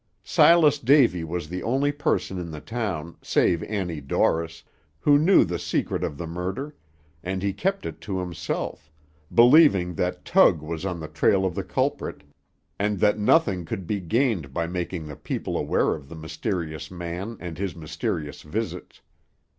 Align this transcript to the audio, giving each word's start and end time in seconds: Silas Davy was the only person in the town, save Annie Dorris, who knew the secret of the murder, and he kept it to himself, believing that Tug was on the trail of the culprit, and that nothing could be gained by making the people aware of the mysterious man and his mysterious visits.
Silas 0.23 0.79
Davy 0.79 1.23
was 1.23 1.47
the 1.47 1.61
only 1.61 1.91
person 1.91 2.39
in 2.39 2.49
the 2.49 2.59
town, 2.59 3.17
save 3.21 3.61
Annie 3.65 4.01
Dorris, 4.01 4.63
who 5.01 5.19
knew 5.19 5.43
the 5.45 5.59
secret 5.59 6.03
of 6.03 6.17
the 6.17 6.25
murder, 6.25 6.73
and 7.21 7.43
he 7.43 7.53
kept 7.53 7.85
it 7.85 8.01
to 8.01 8.17
himself, 8.17 8.89
believing 9.31 9.93
that 9.93 10.25
Tug 10.25 10.59
was 10.63 10.87
on 10.87 10.99
the 10.99 11.07
trail 11.07 11.45
of 11.45 11.53
the 11.53 11.63
culprit, 11.63 12.23
and 12.79 12.97
that 12.99 13.19
nothing 13.19 13.63
could 13.63 13.85
be 13.85 13.99
gained 13.99 14.55
by 14.55 14.65
making 14.65 15.05
the 15.05 15.15
people 15.15 15.55
aware 15.55 15.93
of 15.93 16.09
the 16.09 16.15
mysterious 16.15 16.89
man 16.89 17.37
and 17.39 17.59
his 17.59 17.75
mysterious 17.75 18.41
visits. 18.41 19.01